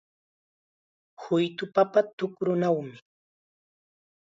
Huytu 1.23 1.65
papa 1.75 1.99
tukrunaw 2.17 2.77